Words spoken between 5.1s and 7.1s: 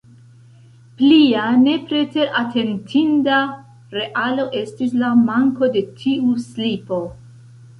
manko de tiu slipo.